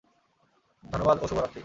ধন্যবাদ 0.83 1.17
ও 1.21 1.25
শুভরাত্রি। 1.27 1.59